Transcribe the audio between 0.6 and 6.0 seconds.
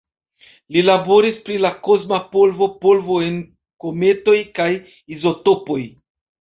Li laboris pri la kosma polvo, polvo en kometoj kaj izotopoj.